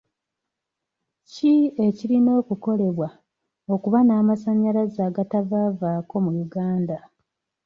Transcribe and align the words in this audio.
Ki 1.31 1.53
ekirina 1.85 2.31
okukolebwa 2.41 3.07
okuba 3.73 3.99
n'amasannyalaze 4.03 4.99
agatavaavaako 5.09 6.15
mu 6.25 6.31
Uganda? 6.45 6.97